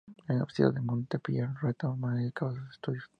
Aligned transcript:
En 0.07 0.15
la 0.29 0.33
Universidad 0.33 0.73
de 0.73 0.81
Montpellier 0.81 1.49
retoma 1.61 2.19
y 2.23 2.25
acaba 2.29 2.55
sus 2.55 2.71
estudios. 2.71 3.07